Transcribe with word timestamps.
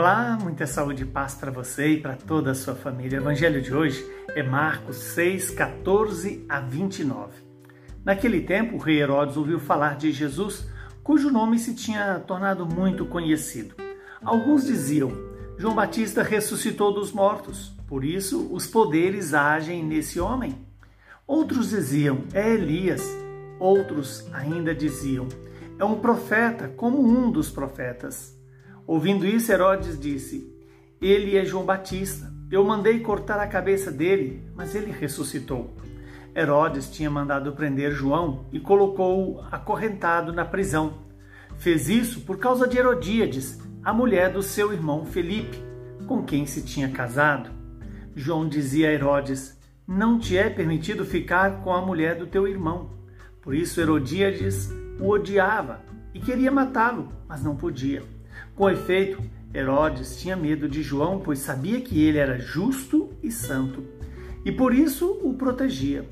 Olá, 0.00 0.38
muita 0.40 0.66
saúde 0.66 1.02
e 1.02 1.06
paz 1.06 1.34
para 1.34 1.50
você 1.50 1.88
e 1.88 2.00
para 2.00 2.16
toda 2.16 2.52
a 2.52 2.54
sua 2.54 2.74
família. 2.74 3.18
O 3.18 3.22
evangelho 3.22 3.60
de 3.60 3.74
hoje 3.74 4.02
é 4.34 4.42
Marcos 4.42 4.96
6, 4.96 5.50
14 5.50 6.46
a 6.48 6.58
29. 6.58 7.34
Naquele 8.02 8.40
tempo, 8.40 8.76
o 8.76 8.78
rei 8.78 9.02
Herodes 9.02 9.36
ouviu 9.36 9.60
falar 9.60 9.98
de 9.98 10.10
Jesus, 10.10 10.66
cujo 11.04 11.30
nome 11.30 11.58
se 11.58 11.74
tinha 11.74 12.18
tornado 12.18 12.64
muito 12.64 13.04
conhecido. 13.04 13.74
Alguns 14.24 14.64
diziam: 14.64 15.12
João 15.58 15.74
Batista 15.74 16.22
ressuscitou 16.22 16.94
dos 16.94 17.12
mortos, 17.12 17.76
por 17.86 18.02
isso 18.02 18.48
os 18.50 18.66
poderes 18.66 19.34
agem 19.34 19.84
nesse 19.84 20.18
homem. 20.18 20.66
Outros 21.26 21.68
diziam: 21.68 22.24
É 22.32 22.54
Elias. 22.54 23.06
Outros 23.58 24.26
ainda 24.32 24.74
diziam: 24.74 25.28
É 25.78 25.84
um 25.84 25.96
profeta, 25.96 26.68
como 26.68 27.06
um 27.06 27.30
dos 27.30 27.50
profetas. 27.50 28.39
Ouvindo 28.90 29.24
isso, 29.24 29.52
Herodes 29.52 29.96
disse: 30.00 30.52
Ele 31.00 31.36
é 31.36 31.44
João 31.44 31.64
Batista. 31.64 32.28
Eu 32.50 32.64
mandei 32.64 32.98
cortar 32.98 33.38
a 33.38 33.46
cabeça 33.46 33.88
dele, 33.88 34.42
mas 34.52 34.74
ele 34.74 34.90
ressuscitou. 34.90 35.72
Herodes 36.34 36.90
tinha 36.90 37.08
mandado 37.08 37.52
prender 37.52 37.92
João 37.92 38.46
e 38.50 38.58
colocou-o 38.58 39.42
acorrentado 39.42 40.32
na 40.32 40.44
prisão. 40.44 40.94
Fez 41.56 41.88
isso 41.88 42.22
por 42.22 42.38
causa 42.38 42.66
de 42.66 42.78
Herodíades, 42.78 43.60
a 43.84 43.92
mulher 43.92 44.32
do 44.32 44.42
seu 44.42 44.72
irmão 44.72 45.04
Felipe, 45.04 45.62
com 46.08 46.24
quem 46.24 46.44
se 46.44 46.60
tinha 46.60 46.88
casado. 46.88 47.48
João 48.16 48.48
dizia 48.48 48.88
a 48.88 48.92
Herodes: 48.92 49.56
Não 49.86 50.18
te 50.18 50.36
é 50.36 50.50
permitido 50.50 51.04
ficar 51.04 51.62
com 51.62 51.72
a 51.72 51.80
mulher 51.80 52.16
do 52.16 52.26
teu 52.26 52.48
irmão. 52.48 52.90
Por 53.40 53.54
isso 53.54 53.80
Herodíades 53.80 54.68
o 54.98 55.10
odiava 55.10 55.80
e 56.12 56.18
queria 56.18 56.50
matá-lo, 56.50 57.12
mas 57.28 57.40
não 57.40 57.54
podia. 57.54 58.02
Com 58.60 58.68
efeito, 58.68 59.22
Herodes 59.54 60.20
tinha 60.20 60.36
medo 60.36 60.68
de 60.68 60.82
João, 60.82 61.18
pois 61.18 61.38
sabia 61.38 61.80
que 61.80 62.04
ele 62.04 62.18
era 62.18 62.38
justo 62.38 63.08
e 63.22 63.32
santo, 63.32 63.82
e 64.44 64.52
por 64.52 64.74
isso 64.74 65.18
o 65.24 65.32
protegia. 65.32 66.06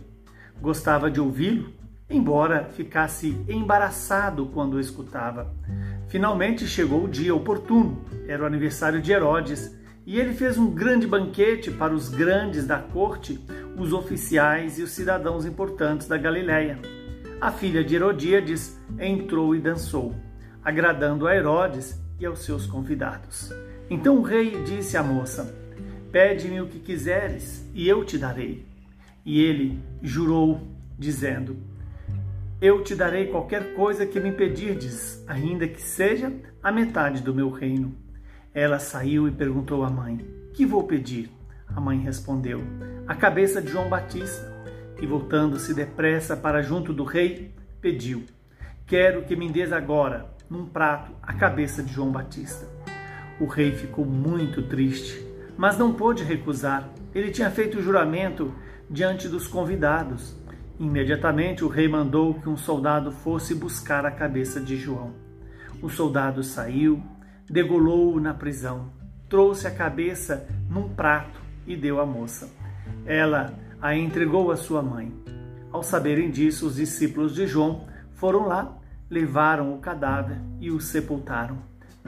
Gostava 0.58 1.10
de 1.10 1.20
ouvi-lo, 1.20 1.70
embora 2.08 2.64
ficasse 2.72 3.38
embaraçado 3.46 4.46
quando 4.46 4.76
o 4.76 4.80
escutava. 4.80 5.54
Finalmente 6.08 6.66
chegou 6.66 7.04
o 7.04 7.08
dia 7.08 7.34
oportuno, 7.34 8.02
era 8.26 8.42
o 8.42 8.46
aniversário 8.46 9.02
de 9.02 9.12
Herodes, 9.12 9.78
e 10.06 10.18
ele 10.18 10.32
fez 10.32 10.56
um 10.56 10.70
grande 10.70 11.06
banquete 11.06 11.70
para 11.70 11.92
os 11.92 12.08
grandes 12.08 12.66
da 12.66 12.78
corte, 12.78 13.38
os 13.76 13.92
oficiais 13.92 14.78
e 14.78 14.82
os 14.82 14.92
cidadãos 14.92 15.44
importantes 15.44 16.08
da 16.08 16.16
Galiléia. 16.16 16.78
A 17.42 17.52
filha 17.52 17.84
de 17.84 17.94
Herodíades 17.94 18.80
entrou 18.98 19.54
e 19.54 19.60
dançou, 19.60 20.14
agradando 20.64 21.28
a 21.28 21.36
Herodes 21.36 22.07
e 22.18 22.26
aos 22.26 22.40
seus 22.40 22.66
convidados. 22.66 23.52
Então 23.88 24.18
o 24.18 24.22
rei 24.22 24.62
disse 24.64 24.96
à 24.96 25.02
moça: 25.02 25.54
Pede-me 26.10 26.60
o 26.60 26.66
que 26.66 26.78
quiseres 26.78 27.68
e 27.74 27.88
eu 27.88 28.04
te 28.04 28.18
darei. 28.18 28.66
E 29.24 29.40
ele 29.42 29.78
jurou, 30.02 30.60
dizendo: 30.98 31.56
Eu 32.60 32.82
te 32.82 32.94
darei 32.94 33.26
qualquer 33.26 33.74
coisa 33.74 34.06
que 34.06 34.20
me 34.20 34.32
pedirdes, 34.32 35.22
ainda 35.26 35.68
que 35.68 35.80
seja 35.80 36.32
a 36.62 36.72
metade 36.72 37.22
do 37.22 37.34
meu 37.34 37.50
reino. 37.50 37.94
Ela 38.54 38.78
saiu 38.78 39.28
e 39.28 39.32
perguntou 39.32 39.84
à 39.84 39.90
mãe: 39.90 40.18
Que 40.52 40.66
vou 40.66 40.84
pedir? 40.84 41.30
A 41.68 41.80
mãe 41.80 42.00
respondeu: 42.00 42.62
A 43.06 43.14
cabeça 43.14 43.60
de 43.62 43.70
João 43.70 43.88
Batista. 43.88 44.56
E 45.00 45.06
voltando-se 45.06 45.72
depressa 45.72 46.36
para 46.36 46.60
junto 46.60 46.92
do 46.92 47.04
rei, 47.04 47.54
pediu: 47.80 48.24
Quero 48.84 49.22
que 49.24 49.36
me 49.36 49.48
des 49.48 49.72
agora 49.72 50.37
num 50.48 50.66
prato 50.66 51.12
a 51.22 51.32
cabeça 51.32 51.82
de 51.82 51.92
João 51.92 52.10
Batista. 52.10 52.66
O 53.40 53.46
rei 53.46 53.72
ficou 53.72 54.04
muito 54.04 54.62
triste, 54.62 55.24
mas 55.56 55.78
não 55.78 55.94
pôde 55.94 56.24
recusar. 56.24 56.88
Ele 57.14 57.30
tinha 57.30 57.50
feito 57.50 57.78
o 57.78 57.82
juramento 57.82 58.52
diante 58.90 59.28
dos 59.28 59.46
convidados. 59.46 60.36
Imediatamente 60.78 61.64
o 61.64 61.68
rei 61.68 61.88
mandou 61.88 62.34
que 62.34 62.48
um 62.48 62.56
soldado 62.56 63.12
fosse 63.12 63.54
buscar 63.54 64.06
a 64.06 64.10
cabeça 64.10 64.60
de 64.60 64.76
João. 64.76 65.12
O 65.82 65.88
soldado 65.88 66.42
saiu, 66.42 67.02
degolou-o 67.48 68.20
na 68.20 68.34
prisão, 68.34 68.92
trouxe 69.28 69.66
a 69.66 69.70
cabeça 69.70 70.48
num 70.68 70.88
prato 70.88 71.40
e 71.66 71.76
deu 71.76 72.00
à 72.00 72.06
moça. 72.06 72.48
Ela 73.04 73.54
a 73.80 73.96
entregou 73.96 74.50
à 74.50 74.56
sua 74.56 74.82
mãe. 74.82 75.12
Ao 75.70 75.82
saberem 75.82 76.30
disso, 76.30 76.66
os 76.66 76.76
discípulos 76.76 77.34
de 77.34 77.46
João 77.46 77.86
foram 78.14 78.46
lá 78.46 78.77
levaram 79.10 79.74
o 79.74 79.78
cadáver 79.78 80.38
e 80.60 80.70
o 80.70 80.80
sepultaram. 80.80 81.58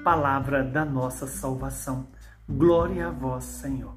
Palavra 0.05 0.63
da 0.63 0.85
nossa 0.85 1.27
salvação. 1.27 2.09
Glória 2.49 3.09
a 3.09 3.11
vós, 3.11 3.45
Senhor. 3.45 3.95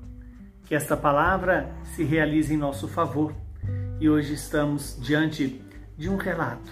Que 0.65 0.75
esta 0.75 0.95
palavra 0.95 1.73
se 1.95 2.03
realize 2.03 2.53
em 2.53 2.57
nosso 2.57 2.87
favor. 2.87 3.33
E 3.99 4.09
hoje 4.09 4.33
estamos 4.33 4.97
diante 5.01 5.61
de 5.97 6.09
um 6.09 6.17
relato 6.17 6.71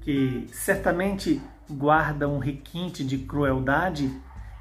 que 0.00 0.46
certamente 0.52 1.40
guarda 1.68 2.28
um 2.28 2.38
requinte 2.38 3.04
de 3.04 3.18
crueldade 3.18 4.10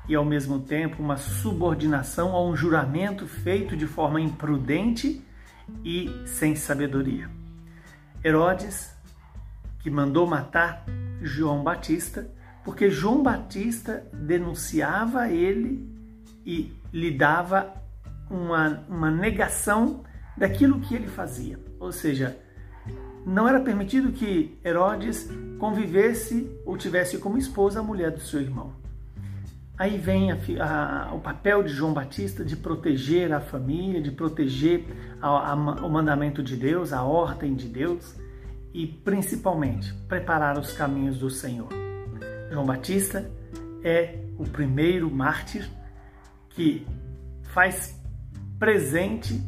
e 0.08 0.16
ao 0.16 0.26
mesmo 0.26 0.60
tempo 0.60 1.02
uma 1.02 1.18
subordinação 1.18 2.36
a 2.36 2.44
um 2.44 2.56
juramento 2.56 3.28
feito 3.28 3.78
de 3.78 3.86
forma 3.86 4.20
imprudente 4.20 5.24
e 5.84 6.10
sem 6.26 6.56
sabedoria. 6.56 7.30
Herodes 8.24 8.95
que 9.86 9.92
mandou 9.92 10.26
matar 10.26 10.84
João 11.22 11.64
Batista, 11.64 12.28
porque 12.64 12.90
João 12.90 13.22
Batista 13.22 14.04
denunciava 14.12 15.30
ele 15.30 15.88
e 16.44 16.74
lhe 16.92 17.12
dava 17.12 17.72
uma, 18.28 18.84
uma 18.90 19.12
negação 19.12 20.04
daquilo 20.36 20.80
que 20.80 20.96
ele 20.96 21.08
fazia. 21.08 21.60
Ou 21.80 21.92
seja, 21.92 22.36
não 23.28 23.48
era 23.48 23.60
permitido 23.60 24.12
que 24.12 24.58
Herodes 24.66 25.30
convivesse 25.60 26.50
ou 26.66 26.76
tivesse 26.76 27.20
como 27.20 27.38
esposa 27.38 27.80
a 27.80 27.84
mulher 27.84 28.10
do 28.10 28.22
seu 28.22 28.42
irmão. 28.42 28.74
Aí 29.78 30.00
vem 30.00 30.32
a, 30.32 30.38
a, 30.62 31.14
o 31.14 31.20
papel 31.20 31.62
de 31.62 31.70
João 31.70 31.94
Batista 31.94 32.44
de 32.44 32.58
proteger 32.58 33.32
a 33.32 33.40
família, 33.40 34.02
de 34.02 34.10
proteger 34.10 34.84
a, 35.22 35.54
o 35.54 35.90
mandamento 35.92 36.42
de 36.42 36.56
Deus, 36.56 36.92
a 36.92 37.04
ordem 37.04 37.54
de 37.54 37.68
Deus 37.68 38.25
e 38.76 38.86
principalmente 38.86 39.94
preparar 40.10 40.60
os 40.60 40.74
caminhos 40.74 41.18
do 41.18 41.30
Senhor. 41.30 41.70
João 42.52 42.66
Batista 42.66 43.32
é 43.82 44.20
o 44.38 44.44
primeiro 44.44 45.10
mártir 45.10 45.66
que 46.50 46.86
faz 47.54 47.98
presente 48.60 49.42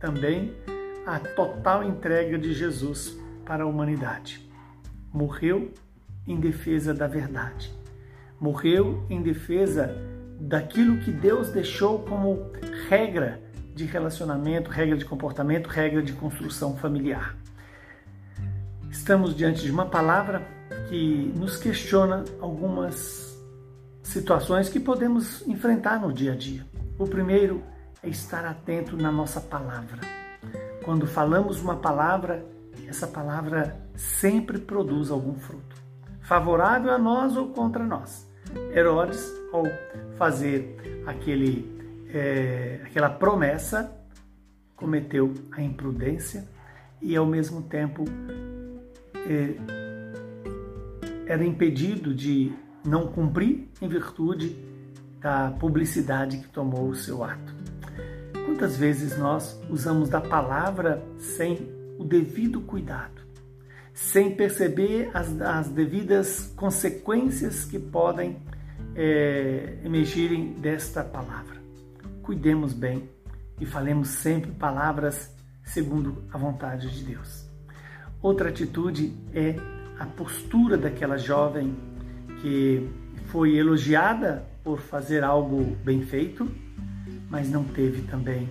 também 0.00 0.52
a 1.06 1.20
total 1.20 1.84
entrega 1.84 2.36
de 2.36 2.52
Jesus 2.52 3.16
para 3.44 3.62
a 3.62 3.66
humanidade. 3.68 4.44
Morreu 5.12 5.72
em 6.26 6.40
defesa 6.40 6.92
da 6.92 7.06
verdade. 7.06 7.72
Morreu 8.40 9.06
em 9.08 9.22
defesa 9.22 9.94
daquilo 10.40 10.98
que 10.98 11.12
Deus 11.12 11.50
deixou 11.50 12.00
como 12.00 12.50
regra 12.88 13.40
de 13.76 13.84
relacionamento, 13.84 14.68
regra 14.70 14.96
de 14.96 15.04
comportamento, 15.04 15.68
regra 15.68 16.02
de 16.02 16.12
construção 16.14 16.76
familiar. 16.76 17.36
Estamos 18.96 19.36
diante 19.36 19.62
de 19.62 19.70
uma 19.70 19.86
palavra 19.86 20.42
que 20.88 21.32
nos 21.36 21.58
questiona 21.58 22.24
algumas 22.40 23.38
situações 24.02 24.68
que 24.68 24.80
podemos 24.80 25.46
enfrentar 25.46 26.00
no 26.00 26.12
dia 26.12 26.32
a 26.32 26.34
dia. 26.34 26.66
O 26.98 27.06
primeiro 27.06 27.62
é 28.02 28.08
estar 28.08 28.44
atento 28.44 28.96
na 28.96 29.12
nossa 29.12 29.40
palavra. 29.40 30.00
Quando 30.82 31.06
falamos 31.06 31.60
uma 31.60 31.76
palavra, 31.76 32.44
essa 32.88 33.06
palavra 33.06 33.78
sempre 33.94 34.58
produz 34.58 35.10
algum 35.10 35.34
fruto, 35.34 35.76
favorável 36.22 36.90
a 36.90 36.98
nós 36.98 37.36
ou 37.36 37.48
contra 37.48 37.84
nós. 37.84 38.28
Herodes, 38.74 39.30
ao 39.52 39.64
fazer 40.16 41.04
aquele, 41.06 42.08
é, 42.12 42.80
aquela 42.84 43.10
promessa, 43.10 43.94
cometeu 44.74 45.32
a 45.52 45.62
imprudência 45.62 46.48
e, 47.00 47.14
ao 47.14 47.26
mesmo 47.26 47.62
tempo, 47.62 48.04
era 51.26 51.44
impedido 51.44 52.14
de 52.14 52.52
não 52.84 53.08
cumprir 53.08 53.68
em 53.80 53.88
virtude 53.88 54.56
da 55.20 55.50
publicidade 55.50 56.38
que 56.38 56.48
tomou 56.48 56.88
o 56.88 56.94
seu 56.94 57.24
ato. 57.24 57.54
Quantas 58.44 58.76
vezes 58.76 59.18
nós 59.18 59.60
usamos 59.68 60.08
da 60.08 60.20
palavra 60.20 61.04
sem 61.18 61.68
o 61.98 62.04
devido 62.04 62.60
cuidado, 62.60 63.22
sem 63.92 64.36
perceber 64.36 65.10
as, 65.12 65.40
as 65.40 65.68
devidas 65.68 66.52
consequências 66.56 67.64
que 67.64 67.78
podem 67.78 68.40
é, 68.94 69.78
emergirem 69.84 70.52
desta 70.54 71.02
palavra? 71.02 71.56
Cuidemos 72.22 72.72
bem 72.72 73.10
e 73.60 73.66
falemos 73.66 74.08
sempre 74.08 74.52
palavras 74.52 75.34
segundo 75.64 76.24
a 76.32 76.38
vontade 76.38 76.88
de 76.90 77.04
Deus. 77.04 77.45
Outra 78.22 78.48
atitude 78.48 79.12
é 79.34 79.56
a 79.98 80.06
postura 80.06 80.76
daquela 80.76 81.16
jovem 81.16 81.74
que 82.40 82.88
foi 83.26 83.56
elogiada 83.56 84.44
por 84.62 84.80
fazer 84.80 85.22
algo 85.22 85.76
bem 85.84 86.02
feito, 86.02 86.48
mas 87.30 87.48
não 87.48 87.64
teve 87.64 88.02
também 88.02 88.48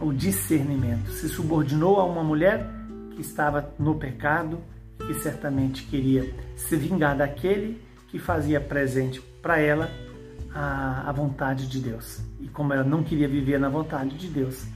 o 0.00 0.12
discernimento. 0.12 1.10
Se 1.10 1.28
subordinou 1.28 1.98
a 2.00 2.04
uma 2.04 2.22
mulher 2.22 2.68
que 3.14 3.20
estava 3.20 3.72
no 3.78 3.94
pecado, 3.94 4.58
que 4.98 5.14
certamente 5.14 5.84
queria 5.84 6.32
se 6.56 6.76
vingar 6.76 7.16
daquele 7.16 7.80
que 8.08 8.18
fazia 8.18 8.60
presente 8.60 9.20
para 9.42 9.58
ela 9.58 9.90
a, 10.54 11.08
a 11.08 11.12
vontade 11.12 11.66
de 11.66 11.80
Deus. 11.80 12.20
E 12.40 12.48
como 12.48 12.72
ela 12.72 12.84
não 12.84 13.02
queria 13.02 13.28
viver 13.28 13.58
na 13.58 13.68
vontade 13.68 14.16
de 14.16 14.28
Deus, 14.28 14.66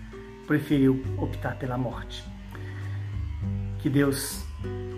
preferiu 0.46 1.02
optar 1.18 1.56
pela 1.56 1.78
morte. 1.78 2.31
Que 3.82 3.90
Deus 3.90 4.44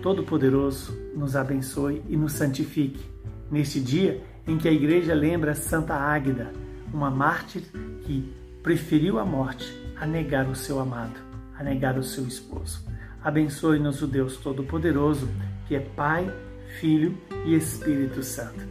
Todo-Poderoso 0.01 0.95
nos 1.15 1.35
abençoe 1.35 2.03
e 2.07 2.15
nos 2.15 2.33
santifique 2.33 3.03
neste 3.49 3.79
dia 3.79 4.21
em 4.47 4.57
que 4.57 4.67
a 4.67 4.71
igreja 4.71 5.13
lembra 5.13 5.55
Santa 5.55 5.95
Águida, 5.95 6.51
uma 6.93 7.09
mártir 7.09 7.63
que 8.03 8.31
preferiu 8.61 9.17
a 9.19 9.25
morte 9.25 9.65
a 9.99 10.05
negar 10.05 10.47
o 10.47 10.55
seu 10.55 10.79
amado, 10.79 11.19
a 11.57 11.63
negar 11.63 11.97
o 11.97 12.03
seu 12.03 12.27
esposo. 12.27 12.85
Abençoe-nos 13.23 14.03
o 14.03 14.07
Deus 14.07 14.37
Todo-Poderoso, 14.37 15.27
que 15.67 15.75
é 15.75 15.79
Pai, 15.79 16.31
Filho 16.79 17.17
e 17.43 17.55
Espírito 17.55 18.21
Santo. 18.21 18.63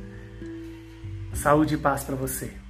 Saúde 1.32 1.74
e 1.74 1.78
paz 1.78 2.04
para 2.04 2.14
você. 2.14 2.63